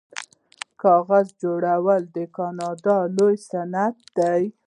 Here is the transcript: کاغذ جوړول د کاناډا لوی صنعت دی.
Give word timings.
کاغذ 0.81 1.27
جوړول 1.41 2.01
د 2.15 2.17
کاناډا 2.35 2.97
لوی 3.15 3.35
صنعت 3.49 3.95
دی. 4.17 4.41